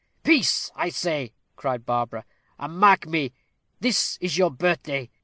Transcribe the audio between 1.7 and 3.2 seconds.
Barbara, "and mark